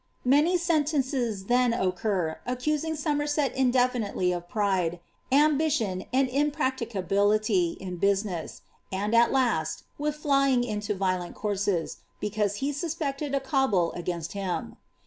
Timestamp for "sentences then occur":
0.57-2.39